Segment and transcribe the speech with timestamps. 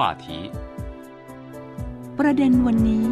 [0.00, 0.26] 话题。
[2.18, 3.06] ประเด็นวันนี้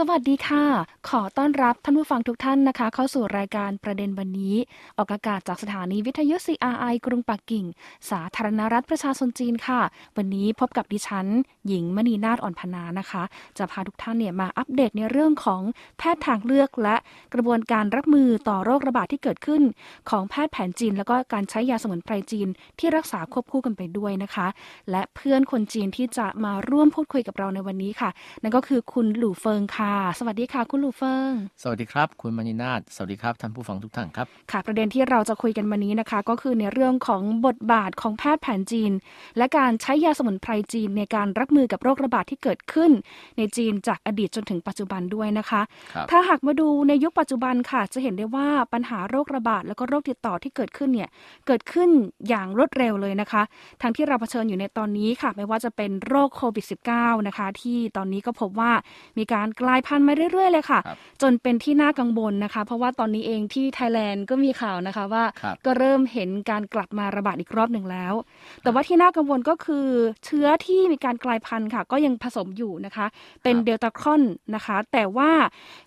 [0.00, 0.64] สวัสดีค่ะ
[1.08, 4.54] ขอต้อนรับท่านผู้ฟังทุกท่านนะคะ เข้าสู่รายการประเด็นวันนี้
[4.96, 7.64] ออกอากาศจากสถานีวิทยุ CRI กรุงปักกิ่ง
[8.10, 9.80] สาธารณรัฐประชาชนจีนค่ะ
[10.16, 11.26] วันนี้พบกับดิฉัน
[11.68, 13.22] หญิงมณีนาฏอ่อนพนานะคะ
[13.58, 15.62] จะพาทุกท่านเนี่ยมาอัปเดตในเรื่องของ
[15.98, 16.96] แพทย์ทางเลือกและ
[17.34, 19.62] กระบวนการรับมือต่อโรคระบาดที่เกิดขึ้น
[20.10, 22.48] ของแพทย์แผนจีน แล้วก็การใช้ยาสมุนไพรจีน
[22.78, 24.46] ที่รักษาควบคู่กันไปด้วยนะคะ
[24.90, 28.10] และเพื่อนคนจีนที่จะมาร่วมพูดคุยกับเราในวันนี้ค่ะ
[28.42, 31.30] นั่นก็คือคุณหลู่เฟิงค่ะ สวัสดีค่ะ คุณลูเฟิง
[31.62, 38.92] สวัสดีครับ คุณมณีนาฏสวัสดีครับท่านผู้ฟังทุกท่านครับค่ะ ประเด็นที่เราจะคุยกันวันนี้นะคะ ก็คือในเรื่องของบทบาทของแพทย์แผนจีน
[39.36, 42.90] และการใช้ยาสมุนไพรจีนในการรับมือกับโรคระบาดที่เกิดขึ้น
[43.38, 45.62] ในจีนจากอดีตจนถึงปัจจุบันด้วยนะคะ
[45.94, 51.08] คถ้าหากมาดูในยุคปัจจุบันค่ะ จะเห็นได้ว่าปัญหาโรคระบาดแล้วก็โรคติดต่อที่เกิดขึ้นเนี่ย
[51.46, 51.88] เกิดขึ้น
[52.28, 53.42] อย่างรวดเร็วเลยนะคะ
[53.82, 56.64] ทั้งที่เราเผชิญอยู่ในตอนนี้ค่ะ ไม่ว่าจะเป็นโรคโควิด
[56.96, 58.72] -19 นะคะ ที่ตอนนี้ก็พบว่า
[59.18, 60.80] มีการกลายพันธุ์มาเรื่อยๆเลยค่ะ
[61.22, 65.24] จนเป็นที่น่ากังวลนะคะ เพราะว่าตอนนี้เองที่ไทยแลนด์ก็มีข่าวนะคะว่า
[65.66, 68.14] ก็เริ่มเห็นการกลับมาระบาดอีกรอบหนึ่งแล้ว
[68.62, 69.86] แต่ว่าที่น่ากังวลก็คือ
[70.24, 73.06] เชื้อที่มีการกลายพันธุ์ค่ะ ก็ยังผสมอยู่นะคะ
[73.42, 74.22] เป็นเดลต้าครอน
[74.54, 75.30] นะคะ แต่ว่า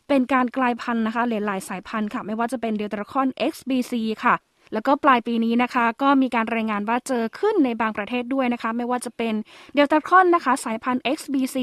[0.08, 3.94] เป็นการกลายพันธุ์นะคะหลายสายพันธุ์ค่ะ ไม่ว่าจะเป็นเดลต้าครอน XBC
[4.24, 4.36] ค่ะ
[4.74, 9.34] แล้วก็ปลายปีนี้นะคะ ก็มีการรายงานว่าเจอขึ้นในบางประเทศด้วยนะคะ ไม่ว่าจะเป็น
[9.76, 11.58] เดลต้าครอนนะคะ สายพันธุ์ XBC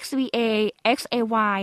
[0.00, 0.38] XVA
[0.96, 1.58] XAY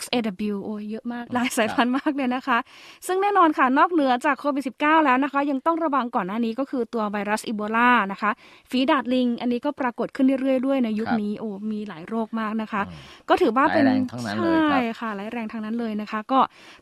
[0.00, 2.58] XAW โอ้ยเยอะมากหลายสายพันธุ์มากเลยนะคะ
[3.06, 8.30] ซึ่งแน่นอนค่ะนอกเหนือจากโควิด -19 แล้วนะคะ ยังต้องระวังก่อนหน้านี้ก็คือตัวไวรัสอีโบลานะคะ
[8.70, 12.82] ฝีดาดลิง อันนี้ก็ปรากฏขึ้นเรื่อยๆด้วยในยุคนี้โอ้มีหลายโรคมากนะคะ
[13.28, 13.86] ก็ถือว่าเป็น
[14.34, 16.40] ใช่ค่ะร้ายแรงทั้งนั้นเลยนะคะ ก็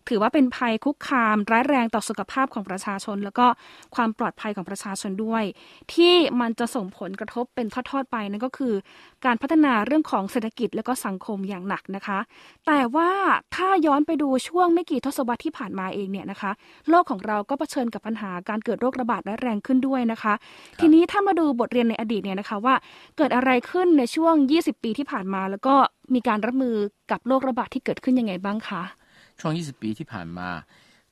[0.09, 3.47] ถือว่าเป็นภัยคุกคามร้ายแรงต่อสุขภาพของประชาชน แล้วก็
[3.95, 5.45] ความปลอดภัยของประชาชนด้วย
[5.95, 8.75] ที่มันจะส่งผลกระทบเป็นทอดๆไปนั่นก็คือ
[9.27, 12.19] การพัฒนาเรื่องของเศรษฐกิจและก็สังคมอย่างหนักนะคะ
[12.67, 13.11] แต่ว่า
[13.55, 16.51] ถ้าย้อนไปดูช่วงไม่กี่ทศวรรษที่ผ่านมาเองเนี่ยนะคะ
[16.89, 20.35] โลกของเราก็เผชิญกับปัญหาการเกิดโรคระบาดและแรงขึ้นด้วยนะคะ
[20.81, 22.75] ทีนี้ถ้ามาดูบทเรียนในอดีตเนี่ยนะคะว่า
[23.17, 25.75] เกิดอะไรขึ้นในช่วง 20 ปีที่ผ่านมา แล้วก็
[26.15, 26.77] มีการรับมือ
[27.11, 28.83] กับโรคระบาดที่เกิดขึ้นยังไงบ้างคะ
[29.41, 30.49] ช่วง 20 ปีที่ผ่านมา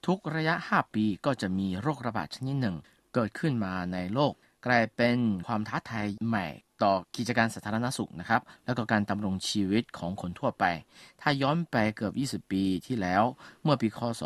[0.07, 2.77] ทุกระยะ 5 ปีก็จะมีโรคระบาดชนิดหนึ่ง
[3.15, 4.33] เกิดขึ้นมาในโลก
[4.67, 5.17] กลายเป็น
[5.47, 6.47] ความท้าทายใหม่
[6.85, 10.65] ต่อกิจการสาธารณสุขนะครับ แล้วก็การดำรงชีวิตของคนทั่วไป
[11.21, 13.23] ถ้าย้อนไปเกือบ 20 ปีที่แล้ว
[13.63, 14.23] เมื่อปีคศ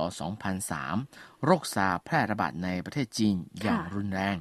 [0.70, 4.36] 2003 โรคซาแพร่ระบาดในประเทศจีนอย่างรุนแรง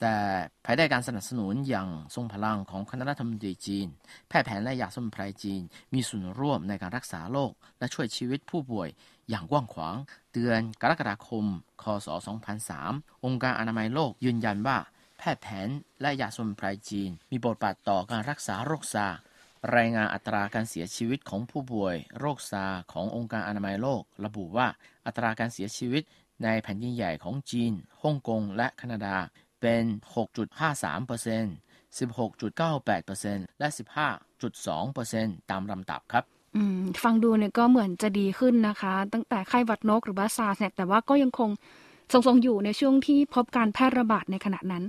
[0.00, 0.16] แต่
[0.64, 3.86] ภายใต้การสนับสนุนอย่างทรงพลังของคณะรัฐมนตรีจีน
[4.28, 5.62] แพทย์แผนและยาสมุนไพรจีน
[5.94, 8.88] มีส่วนร่วมในการรักษาโรคและช่วยชีวิตผู้ป่วย
[9.28, 9.94] อย่างกว้างขวาง
[10.32, 11.44] เดือนกรกฎาคม
[11.82, 12.08] คศ
[12.66, 14.78] 2003 องค์การอนามัยโลกยืนยันว่า
[15.18, 15.68] แพทย์แผน
[16.00, 19.06] และยาสมุนไพรจีน มีบทบาทต่อการรักษาโรคซา
[19.76, 24.66] รายงานอัตราการเสียชีวิตของผู้ป่วย โรคซาขององค์การอนามัยโลก ระบุว่า
[25.06, 26.02] อัตราการเสียชีวิต
[26.44, 29.16] ในแผ่นดินใหญ่ของจีนฮ่องกงและแคนาดา
[29.60, 29.84] เป็น
[30.14, 33.68] 6.53% 16.98%และ
[34.38, 36.24] 15.2%ตามลำดับครับ
[37.02, 41.50] ฟังดูเนี่ยก็เหมือนจะดีขึ้นนะคะ ตั้งแต่ไข้หวัดนกหรือว่าซาร์เนี่ยแต่ว่าก็ยังคง
[42.12, 44.84] ทรงๆอยู่ในช่วงที่พบการแพร่ระบาดในขณะนั้น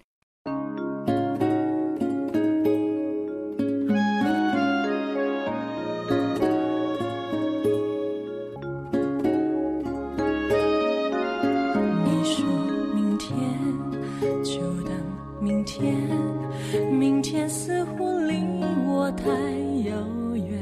[12.05, 12.45] 你说
[12.93, 13.33] 明天
[14.43, 14.93] 就等
[15.39, 15.95] 明天
[16.91, 18.43] 明天似乎离
[18.87, 19.29] 我太
[19.89, 20.59] 遥远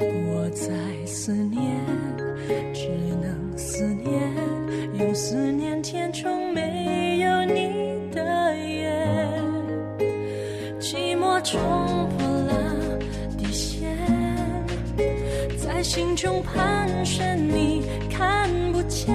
[0.00, 0.72] 我在
[1.06, 1.93] 思念。
[16.24, 19.14] 中盘旋，你看不见，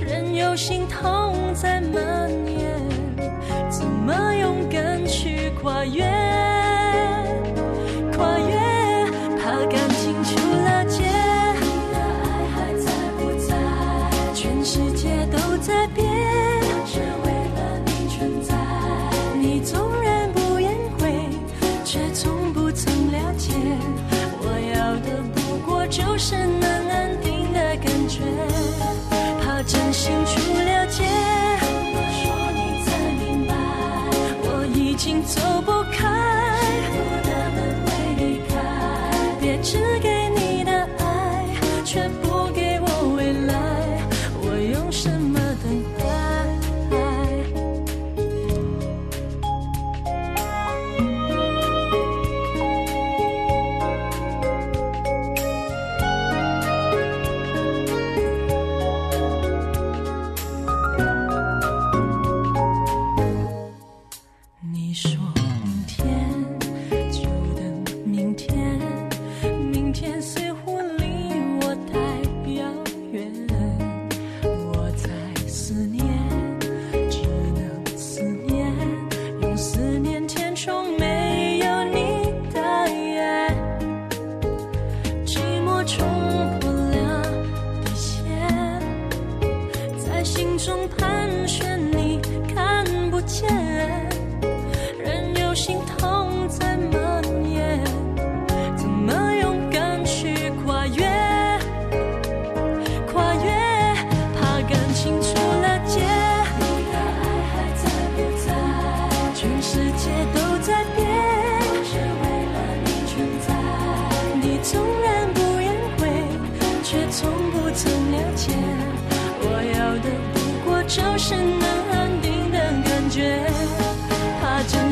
[0.00, 2.17] 任由心痛在蔓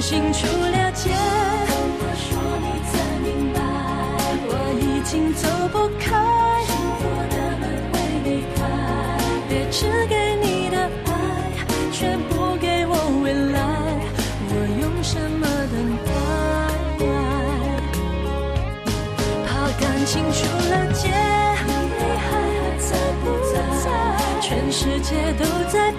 [0.08, 1.10] 清楚了解，
[1.98, 2.94] 我说你才
[3.26, 3.58] 明白，
[4.46, 5.42] 我已经走
[5.72, 6.14] 不开，
[6.64, 6.70] 幸
[7.00, 7.02] 福
[7.34, 8.56] 的门会离开，
[9.48, 11.10] 别只给你的爱，
[11.90, 12.94] 却不给我
[13.24, 13.58] 未来，
[14.48, 15.42] 我用什么
[15.74, 15.74] 等
[16.06, 16.08] 待？
[19.44, 19.50] 怕
[19.80, 21.10] 感情出了界，
[21.98, 22.30] 你还
[22.78, 22.94] 在
[23.24, 23.58] 不在？
[24.40, 25.90] 全世界都在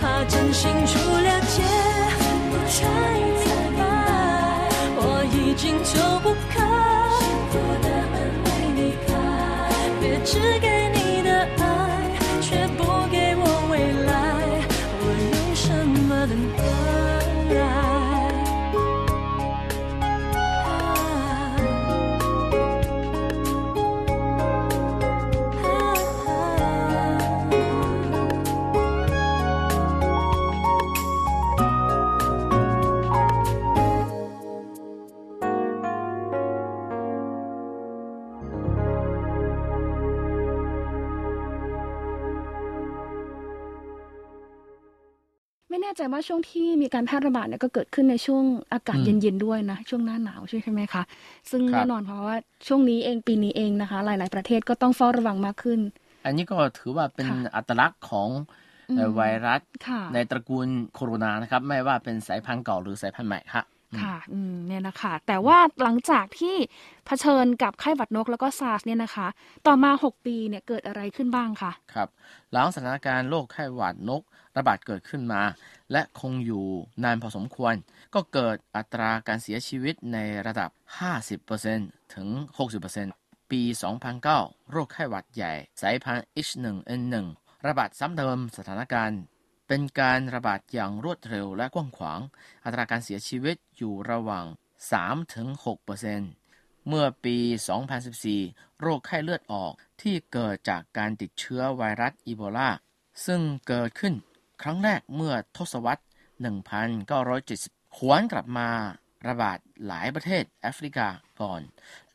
[0.00, 1.07] 怕真心出
[45.98, 51.02] ใจว่าช่วงที่มีการแพร่ระบาดเนี่ยก็เกิดขึ้นในช่วงอากาศอืมเย็นๆด้วยนะช่วงหน้าหนาวใช่ไหมคะ
[51.50, 52.36] ซึ่งครับแน่นอนเพราะว่า
[52.66, 55.80] ช่วงนี้เองปีนี้เองนะคะ หลาย ๆ ประเทศก็ต้องเฝ้าระวังมากขึ้น
[56.24, 58.28] อันนี้ก็ถือว่าเป็นค่ะอัตลักษณ์ของ
[58.96, 63.64] เอ่ออมไวรัสค่ะในตระกูลโคโรนานะครับ ไม่ว่าเป็นสายพันธุ์เก่าหรือสายพันธุ์ใหม่ครับ
[64.02, 66.56] ค่ะอืมเนี่ยนะคะ แต่ว่าหลังจากที่
[67.06, 69.26] เผชิญกับไข้หวัดนกแล้วก็ซาร์สเนี่ยนะคะ
[69.66, 72.08] ต่อมา 6 ปีเนี่ยเกิดอะไรขึ้นบ้างคะครับ
[72.52, 74.22] หลังสถานการณ์โรคไข้หวัดนก
[74.56, 75.42] ระบาดเกิดขึ้นมา
[75.92, 76.66] และคงอยู่
[77.04, 77.74] นานพอสมควร
[78.14, 80.70] ก็เกิดอัตราการเสียชีวิตในระดับ
[81.42, 82.28] 50%ถึง
[82.90, 83.62] 60%ปี
[84.16, 87.14] 2009 โรคไข้หวัดใหญ่ สายพันธุ์ H1N1
[87.66, 89.20] ระบาดซ้ำเติมสถานการณ์
[89.68, 92.20] เป็นการระบาดอย่างรวดเร็วและกว้างขวาง
[92.64, 94.46] อัตราการเสียชีวิตอยู่ระหว่าง
[96.06, 97.36] 3-6%เมื่อปี
[98.08, 102.70] 2014 โรคไข้เลือดออกที่เกิดจากการติดเชื้อไวรัสอีโบลา
[103.26, 104.14] ซึ่งเกิดขึ้น
[104.62, 106.02] ครั้งแรกเมื่อทศวรรษ
[107.38, 108.68] 1970หวนกลับมา
[109.28, 111.08] ระบาดหลายประเทศแอฟริกา
[111.40, 111.60] ก่อน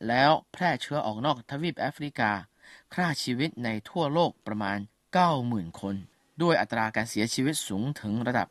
[0.08, 2.30] แล้วแพร่เชื้อออกนอกทวีปแอฟริกา
[2.94, 4.78] ฆ่าชีวิตในทั่วโลกประมาณ
[5.28, 5.96] 90,000 คน
[6.42, 8.48] ด้วยอัตราการเสียชีวิตสูงถึงระดับ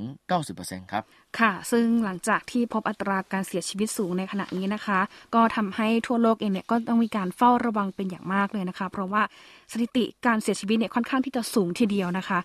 [0.00, 1.02] 50-90%ครับ
[1.38, 5.00] ค่ะ ซึ่งหลังจากที่พบอัตราการเสียชีวิตสูงในขณะนี้นะคะ
[5.34, 9.22] ก็ทำให้ทั่วโลกเองเนี่ยก็ต้องมีการเฝ้าระวังเป็นอย่างมากเลยนะคะ เพราะว่า
[9.72, 12.38] สถิติการเสียชีวิตเนี่ยค่อนข้างที่จะสูงทีเดียวนะคะ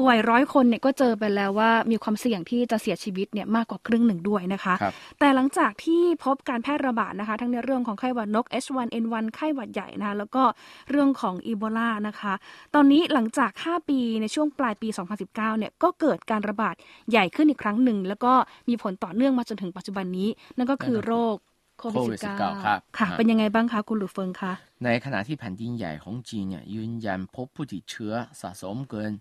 [0.00, 10.42] ป่วยร้อยคนเนี่ยก็เจอไปแล้วว่ามีความเสี่ยงที่จะเสียชีวิตเนี่ยมากกว่าครึ่งหนึ่งด้วยนะคะครับแต่หลังจากที่พบการแพร่ระบาดนะคะ ทั้งในเรื่องของไข้หวัดนก H1N1 ไข้หวัดใหญ่นะคะแล้วก็
[10.90, 12.32] เรื่องของอีโบลานะคะ
[12.74, 14.88] ตอนนี้หลังจาก 5 ปีในช่วงปลายปี
[15.18, 16.74] 2019 เนี่ยก็เกิดการระบาด
[17.10, 18.32] ใหญ่ขึ้นอีกครั้งหนึ่ง แล้วก็
[18.68, 21.36] มีผลต่อเนื่องมาจนถึงปัจจุบันนี้ นั่นก็คือโรค
[21.80, 24.52] โควิด COVID-19 -19 ครับค่ะอ่าเป็นยังไงบ้างคะ คุณหลูเฟิงคะ
[24.84, 29.12] ในขณะที่แผ่นดินใหญ่ของจีนเนี่ยยืนยันพบผู้ติดเชื้อสะสมเกิน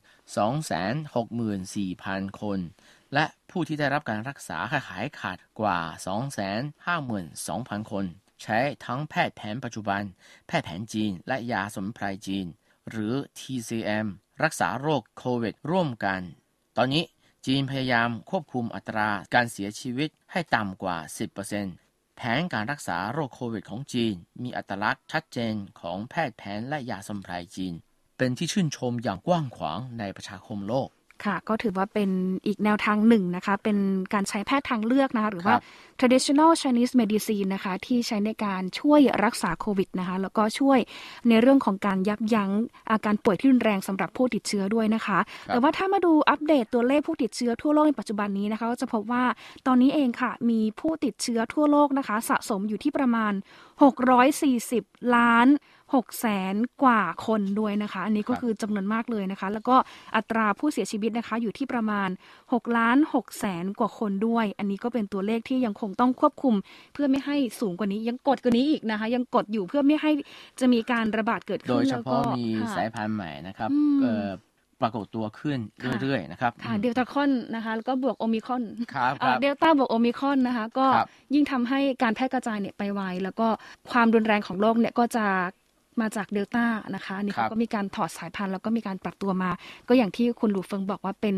[1.15, 2.59] 264,000 คน
[3.13, 5.79] และผู้ที่ได้รับการรักษาหายขาดกว่า
[6.85, 8.05] 252,000 คน
[8.43, 10.01] ใช้ทั้งแพทย์แผนปัจจุบัน
[10.47, 12.45] แพทย์แผนจีน และยาสมุนไพรจีน
[12.89, 14.07] หรือ TCM
[14.43, 16.21] รักษาโรคโควิด ร่วมกัน
[16.77, 17.03] ตอนนี้
[17.45, 20.97] จีนพยายามควบคุมอัตราการเสียชีวิตให้ต่ำกว่า
[21.47, 21.88] 10%
[22.21, 27.73] แผนการรักษาโรคโควิดของจีน มีอัตลักษณ์ชัดเจนของแพทย์แผนและยาสมุนไพรจีน
[28.17, 30.89] เป็นที่ชื่นชมอย่างกว้างขวางในประชาคมโลก
[31.25, 32.09] ค่ะ ก็ถือว่าเป็น
[32.45, 33.77] อีกแนวทางหนึ่งนะคะ เป็น
[34.13, 35.63] การใช้แพทย์ทางเลือกนะคะหรือว่าครับ
[35.99, 40.79] traditional Chinese medicine นะคะ ที่ใช้ในการช่วยรักษาโควิดนะคะ แล้วก็ช่วย
[41.29, 42.51] ในเรื่องของการยับยั้ง
[42.91, 49.23] อาการป่วยที่รุนแรงสำหรับผู้ติดเชื้อด้วยนะคะครับแต่ว่าถ้ามาดูอัปเดตตัวเลขผู้ติดเชื้อทั่วโลกในปัจจุบันนี้นะคะก็จะพบว่า
[49.67, 53.33] ตอนนี้เองค่ะ มีผู้ติดเชื้อทั่วโลกนะคะ สะสมอยู่ที่ประมาณ
[54.23, 55.47] 640 ล้าน
[55.93, 59.75] 6แสนกว่าคนด้วยนะคะ อันนี้ก็ครับคือจำนวนมากเลยนะคะ แล้วก็
[60.15, 62.09] อัตราผู้เสียชีวิตนะคะ อยู่ที่ประมาณ
[62.43, 66.55] 6ล้าน6แสนกว่าคนด้วย อันนี้ก็เป็นตัวเลขที่ยังคงต้องควบคุม
[66.93, 70.11] เพื่อไม่ให้สูงกว่านี้ยังกดกว่านี้อีกนะคะ ยังกดอยู่เพื่อไม่ให้
[70.59, 74.29] จะมีการระบาดเกิดโดขึ้นยเฉแล้วก็พาะมีค่ะสายพันธุ์ใหม่นะครับอืมเอ่อ
[74.81, 78.63] ปรากฏตัวขึ้นค่ะเรื่อยๆนะครับค่ะเดลต้าคอนนะคะแล้วก็บวกโอมิครอน
[78.95, 83.47] ครับคเอ่รัอบเดลต้าบวกโอมิครอนนะคะ ก็ครับยิ่งทำให้การแพร่กระจายเนี่ยไปไวแล้วก็
[83.91, 85.25] ความรุนแรงของโรคเนี่ยก็จะ
[86.01, 86.65] มาจากเดลต้า
[86.95, 89.51] นะคะอันนี่ครัเขาบก็มีการถอดสายพันธุ์แล้วก็มีการปรับตัวมา
[89.87, 91.35] ก็อย่างที่คุณหลูเฟิงบอกว่าเป็น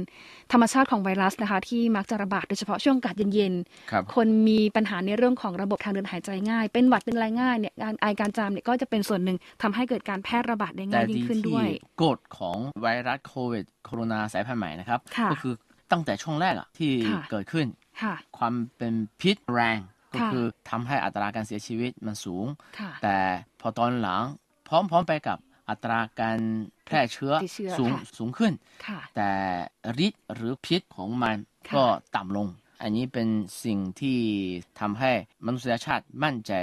[0.52, 3.54] ธรรมชาติของไวรัสนะคะ ที่มักจะระบาดโดยเฉพาะช่วงอากาศเย็น
[3.92, 11.68] ครับๆคนมีปัญหาในเรื่องของระบบทางเดินหายใจง่าย เป็นหวัดเป็นไรง่ายเนี่ยการไอการจามเนี่ยก็จะเป็นส่วนหนึ่งทำให้เกิดการแพร่ระบาดได้แต่ง่ายยิ่งดีขึ้นที่ด้วย
[12.04, 15.54] กฎของไวรัสโควิดโคโรนาสายพันธุ์ใหม่นะครับค่ะก็คือ
[15.92, 17.68] ตั้งแต่ช่วงแรกอะที่ค่ะเกิดขึ้น
[18.02, 19.80] ค่ะความเป็นพิษแรง
[20.14, 22.46] ก็ค่ะคือทำให้อัตราการเสียชีวิตมันสูง
[22.80, 23.18] ค่ะแต่
[23.62, 24.22] พอตอนหลัง
[24.72, 25.38] พร้อมๆไปกับ
[25.70, 26.40] อัตราการ
[26.86, 28.54] แพร่เชื้อติดเชื้อสูงค่ะสูงขึ้น
[28.86, 29.32] ค่ะแต่
[30.06, 31.38] ฤทธิ์หรือพิษของมัน
[31.68, 31.86] ค่ะก็
[32.16, 32.48] ต่ำลง
[32.82, 33.28] อันนี้เป็น
[33.64, 34.18] สิ่งที่
[34.80, 35.12] ทำให้
[35.46, 36.54] มนุษยชาติมั่นใจ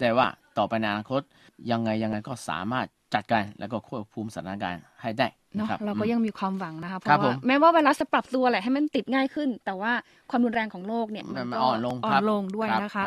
[0.00, 1.22] ได้ว่าต่อไปในอนาคต
[1.70, 9.92] ยังไงยังไงก็สามารถจัดการแล้วก็ควบคุมสถานการณ์ให้ได้เนาะนะครับเราก็อืมยังมีความหวังนะคะเพครับราะผว่ามแม้ว่าไวรัสจะปรับตัวแหละให้มันติดง่ายขึ้น แต่ว่า
[10.30, 13.04] ความรุนแรงของโรคเนี่ยมันก็อ่อนลงอ่คอรันบลงด้วยรับนะคะ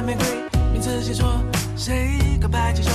[0.00, 0.24] 玫瑰，
[0.72, 1.40] 名字写错，
[1.76, 2.90] 谁告白气球，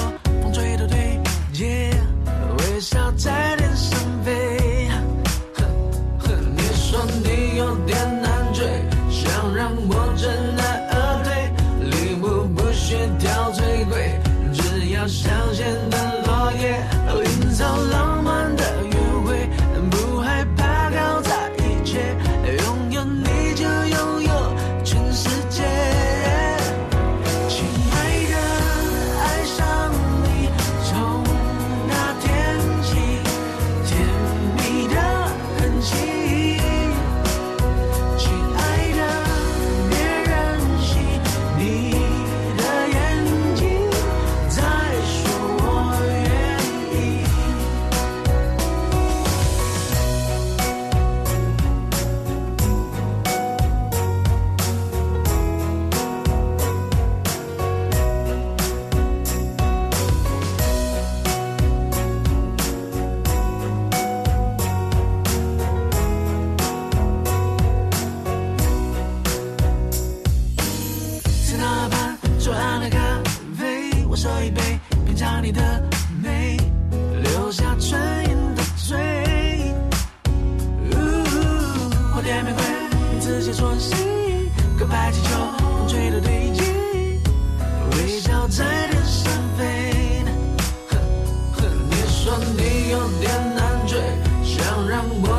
[94.58, 95.37] 想让我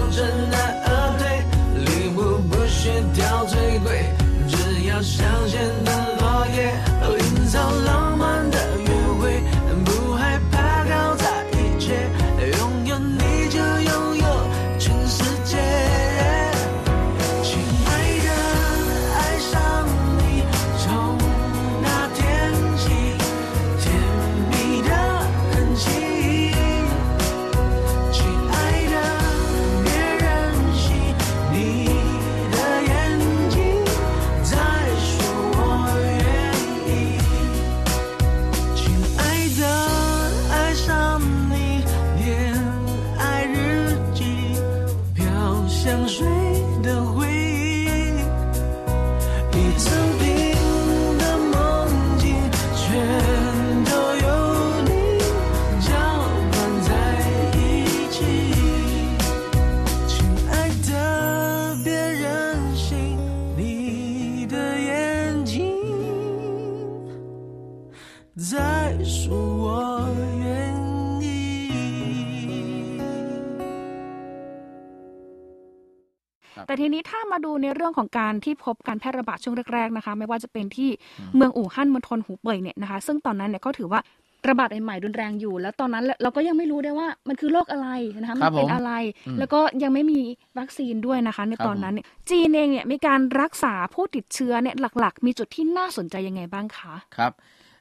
[77.38, 80.90] มาดูในเรื่องของการที่พบการแพร่ระบาดช่วงแรกๆนะคะ ไม่ว่าจะเป็นที่
[81.37, 84.00] เมืองอู่ฮั่นมณฑลหูเป่ยเนี่ยนะคะ ซึ่งตอนนั้นเนี่ยก็ถือว่า
[84.49, 87.88] ระบาดใหม่ๆรุนแรงอยู่ แล้วตอนนั้นเราก็ยังไม่รู้ได้วยว่ามันคือโรคอะไร
[88.21, 88.92] นะคะครัมับเป็นผมอะไร
[89.26, 90.21] อืมแล้วก็ยังไม่มี
[90.59, 97.33] วัคซีนด้วยนะคะ ในครับตอนนั้นเนี่ยจีนเองเนี่ยมีการรักษาผู้ติดเชื้อเนี่ยหลัก ๆ มีจุดที่น่าสนใจยังไงบ้างคะครับ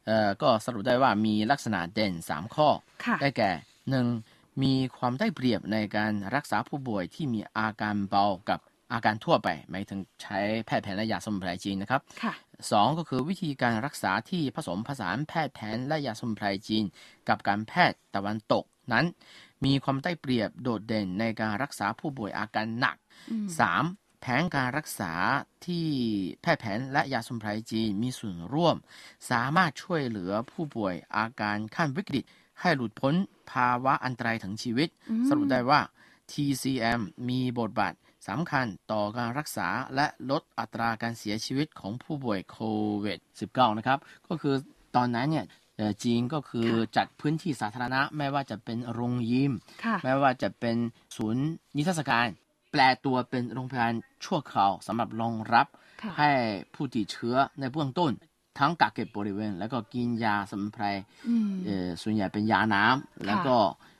[0.05, 2.67] เอ่อก็สรุปได้ว่ามีลักษณะเด่น 3 ข้อ
[3.05, 3.51] ค่ะได้แก่
[3.89, 4.07] หนึ่ง
[4.63, 8.59] มีความได้เปรียบในการรักษาผู้ป่วยที่มีอาการเบากับ
[8.93, 12.33] อาการทั่วไปหมายถึงใช้แพทย์แผนและยาสมุนไพรจีนนะครับค่ะ
[12.71, 16.85] สองก็คือวิธีการรักษาที่ผสมผสานแพทย์แผนและยาสมุนไพรจีน
[17.29, 18.63] กับการแพทย์ตะวันตก
[18.93, 19.05] นั้น
[19.65, 22.97] มีความได้เปรียบโดดเด่นในการรักษาผู้ป่วยอาการหนัก
[23.59, 24.21] 3.
[24.21, 25.13] แผนการรักษา
[25.65, 25.85] ที่
[26.41, 28.75] แพทย์แผนและยาสมุนไพรจีนมีส่วนร่วม
[29.31, 32.23] สามารถช่วยเหลือผู้ป่วยอาการขั้นวิกฤต
[32.59, 33.13] ให้หลุดพ้น
[33.51, 34.89] ภาวะอันตรายถึงชีวิต
[35.27, 35.79] สรุปได้ว่า
[36.31, 37.93] TCM มีบทบาท
[38.29, 42.59] สำคัญต่อการรักษาและลดอัตราการเสียชีวิตของผู้ป่วยโค
[43.03, 43.19] วิด
[43.49, 44.55] -19 นะครับ ก็คือ
[44.95, 45.45] ตอนนั้นเนี่ย
[45.77, 49.53] เอ่อจีนก็คือจัดพื้นที่สาธารณะ ไม่ว่าจะเป็นโรงยิม
[49.83, 50.77] ค่ะไม่ว่าจะเป็น
[51.15, 51.45] ศูนย์
[51.77, 52.27] นิทรรศการ
[52.71, 53.93] แปลตัวเป็นโรงพยาบาล
[54.25, 55.67] ชั่วคราวสำหรับรองรับ
[56.01, 56.29] ค่ะให้
[56.73, 58.11] ผู้ติดเชื้อในเบื้องต้น
[58.59, 60.85] ทั้งกักเก็บบริเวณ แล้วก็กินยาสมุนไพร
[61.27, 63.57] อืมเอ่อส่วนใหญ่เป็นยาน้ำแล้วก็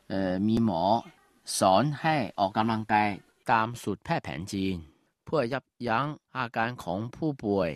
[0.10, 0.82] เอ่อมีหมอ
[1.60, 3.10] สอนให้ออกกำลังกาย
[3.52, 4.76] ตามสูตรแพทย์แผนจีน
[5.26, 6.06] เพื่อยับยั้ง
[6.38, 7.70] อาการของผู้ป่วย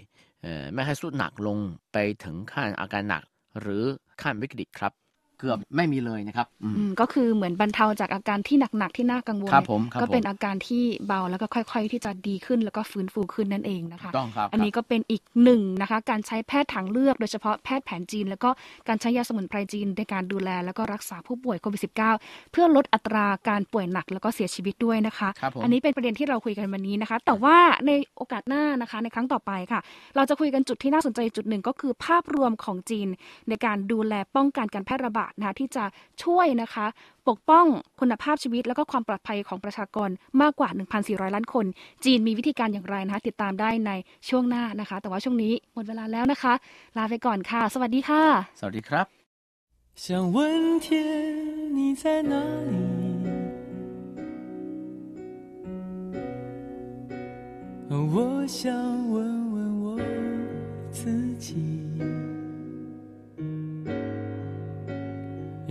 [0.73, 1.57] ไม่ให้สุดหนักลง
[1.91, 3.23] ไปถึงขั้นอาการหนัก
[3.59, 3.83] หรือ
[4.21, 4.93] ขั้นวิกฤตครับ
[5.41, 18.49] เกือบไม่มีเลยนะครับอืมอืมก็คือเหมือนบรรเทาจากอาการที่หนักๆที่น่ากังวลครับผมครับก็เป็นผมอาการที่เบาแล้วก็ค่อย ๆ ที่จะดีขึ้นแล้วก็ฟื้นฟูขึ้นนั่นเองนะคะถูกต้องครับอันนี้ก็เป็นอีกหนึ่งนะคะ การใช้แพทย์ทางเลือกโดยเฉพาะแพทย์แผนจีน แล้วก็
[18.87, 29.79] การใช้ยาสมุนไพรจีนในการดูแล แล้วก็รักษาผู้ป่วยโควิด -19 เพื่อลดอัตราการป่วยหนักแล้วก็เสียชีวิตด้วยนะคะครับผมอันนี้เป็นประเด็นที่เราคุยกันวันนี้นะคะ แต่ว่าในโอกาสหน้านะคะ ในครั้งต่อไปค่ะ
[30.15, 33.07] เราจะคุยกันจุดที่น่าสนใจจุดหนึ่งก็คือภาพรวมของจีน
[33.49, 35.83] ในการดูแลป้องกันการแพร่ระบาดนะที่จะ
[36.23, 36.85] ช่วยนะคะ
[37.29, 37.65] ปกป้อง
[37.99, 40.09] คุณภาพชีวิต และก็ความปลอดภัยของประชากร
[40.41, 40.69] มากกว่า
[41.01, 41.65] 1,400 ล้านคน
[42.05, 43.91] จีนมีวิธีการอย่างไรนะคะติดตามได้ใน
[44.29, 46.53] ช่วงหน้านะคะ แต่ว่าช่วงนี้หมดเวลาแล้วนะคะ
[46.97, 48.23] ลาไปก่อนค่ะ สวัสดีค่ะ
[48.59, 49.05] สวัสดีครับ
[50.03, 50.37] 想问
[50.85, 50.87] 天
[51.77, 52.33] 你在哪
[52.71, 52.75] 里
[58.15, 58.59] 我想
[59.13, 59.15] 问
[59.53, 59.99] 问我
[60.91, 60.99] 自
[61.35, 61.80] 己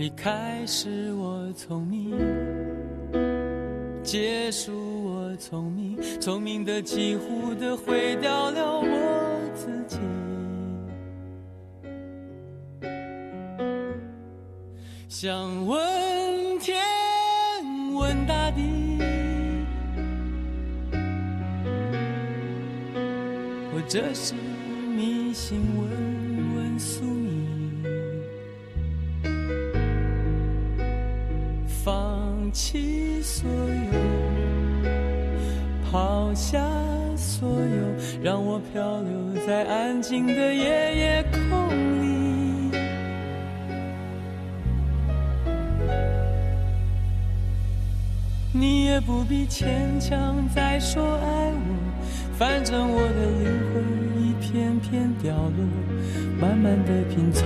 [0.01, 2.17] 一开始我聪明，
[4.01, 4.73] 结束
[5.05, 9.99] 我聪明，聪明的几乎的毁掉了我自己。
[15.07, 16.81] 想问天，
[17.93, 18.97] 问大地，
[23.71, 26.00] 我这是迷信，问
[32.51, 33.91] 弃所有，
[35.89, 36.59] 抛下
[37.15, 41.39] 所有，让我漂流在安静的夜夜空
[42.01, 42.11] 里。
[48.53, 51.57] 你也不必牵强再说爱我，
[52.37, 53.81] 反正我的灵魂
[54.21, 55.65] 一片片凋落，
[56.39, 57.45] 慢慢的拼凑，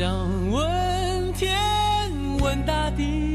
[0.00, 1.54] 想问天，
[2.40, 3.34] 问大地，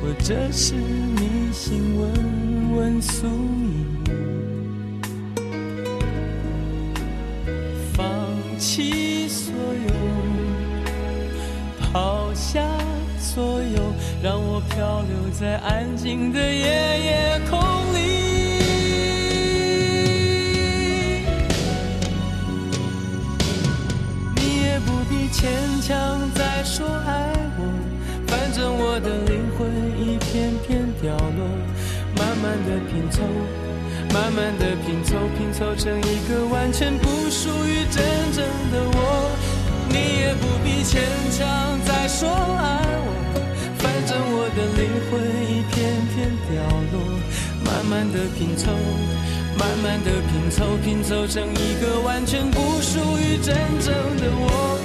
[0.00, 3.84] 或者是迷信，问问宿命。
[7.92, 8.06] 放
[8.58, 9.92] 弃所有，
[11.92, 12.66] 抛下
[13.18, 16.89] 所有，让我漂流在安静的夜夜
[33.20, 33.26] 凑，
[34.14, 38.02] 慢慢的拼凑，拼凑成一个完全不属于真
[38.32, 39.30] 正的我。
[39.88, 43.08] 你也不必牵强再说爱我，
[43.76, 45.76] 反正我的灵魂一片
[46.14, 46.94] 片掉落，
[47.64, 48.72] 慢慢的拼凑，
[49.58, 54.78] 慢慢的拼凑，拼凑成一个完全不属于真正的我。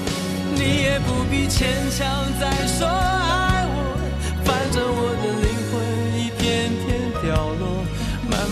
[0.55, 2.05] 你也不必牵强
[2.39, 3.44] 再说爱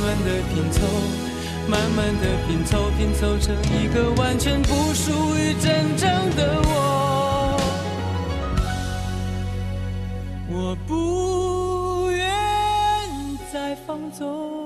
[0.04, 0.82] 慢慢的拼凑，
[1.70, 7.58] 慢慢的拼凑，拼凑成一个完全不属于真正的我。
[10.50, 12.30] 我不愿
[13.54, 14.63] 再放纵，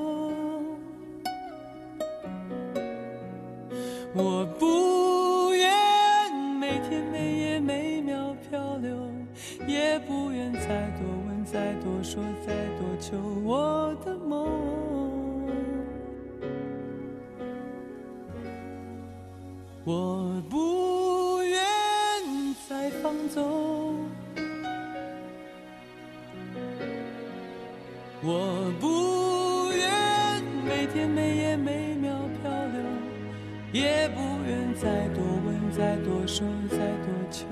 [33.78, 37.46] 也不愿再多问、再多说、再多求。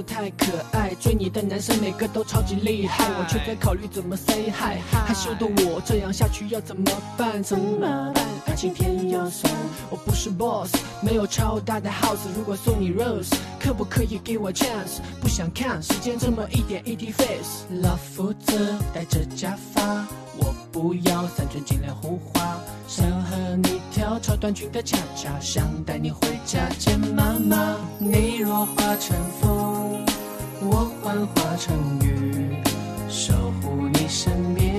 [0.00, 4.80] 子太可爱，追你的男生每个都超级厉害，我却在考虑怎么 say hi。
[4.90, 7.42] 害羞的我这样下去要怎么办？
[7.42, 8.14] 怎么办？
[8.46, 9.52] 爱情偏又酸，
[9.90, 12.18] 我不是 boss，没有超大的 house。
[12.34, 15.00] 如果送你 rose，可不可以给我 chance？
[15.20, 17.66] 不想看时间这么一点一滴 face。
[17.82, 19.82] 老夫子戴着假发，
[20.38, 22.58] 我不要三寸金莲胡花，
[22.88, 27.76] 想和你跳超短裙的恰恰，想带你回家见妈妈。
[27.98, 29.59] 你若化成风，
[30.62, 32.54] 我幻化成雨，
[33.08, 34.69] 守护你身边，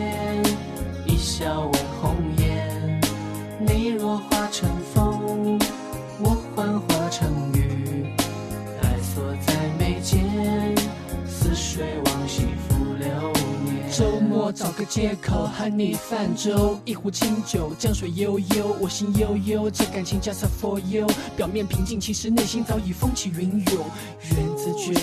[14.52, 21.08] 找个借口和你泛舟，一壶清酒，江水悠悠，我心悠悠，这感情 just for you。
[21.36, 23.86] 表面平静，其实内心早已风起云涌。
[24.30, 24.94] 缘字诀，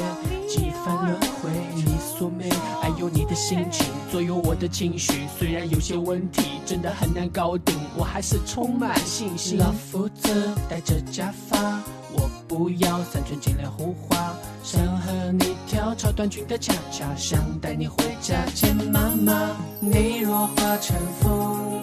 [0.47, 2.49] 几番轮回，你锁眉，
[2.83, 5.27] 爱有你的心情左右我的情绪。
[5.39, 9.59] 虽然有些问题真的很难搞定，我还是充满信心。
[9.59, 10.31] 老夫子
[10.69, 11.81] 戴着假发，
[12.13, 19.57] 我不要三寸金莲胡花，想和你跳超短裙的恰恰，想带你回家见妈妈。
[19.81, 21.83] 你若化成风，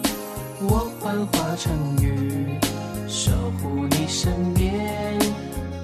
[0.60, 2.58] 我幻化成雨，
[3.08, 5.18] 守护你身边，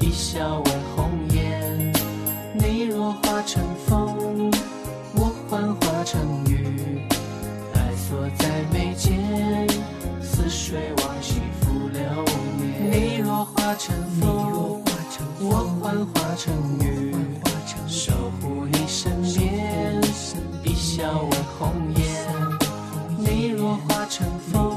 [0.00, 1.92] 一笑为红颜。
[2.54, 4.50] 你若化成风，
[5.14, 7.00] 我幻化成雨，
[7.74, 9.66] 爱锁在眉间，
[10.20, 12.00] 似水往昔浮流
[12.58, 12.90] 年。
[12.92, 14.81] 你若化成风，
[15.44, 17.16] 我幻化成雨，
[17.88, 20.00] 守护你身边，
[20.62, 22.04] 一笑问红颜，
[23.18, 24.71] 你若化成风。